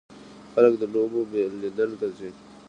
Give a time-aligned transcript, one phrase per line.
[0.53, 1.19] خلک د لوبو
[1.61, 2.29] لیدلو ته ځي.